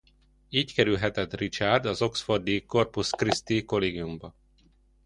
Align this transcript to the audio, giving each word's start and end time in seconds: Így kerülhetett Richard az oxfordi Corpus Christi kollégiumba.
Így 0.49 0.73
kerülhetett 0.73 1.33
Richard 1.33 1.85
az 1.85 2.01
oxfordi 2.01 2.65
Corpus 2.65 3.09
Christi 3.09 3.63
kollégiumba. 3.65 4.35